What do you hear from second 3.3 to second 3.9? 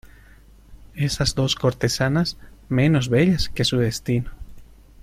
que su